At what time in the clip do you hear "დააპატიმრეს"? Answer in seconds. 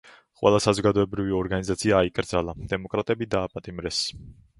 3.35-4.01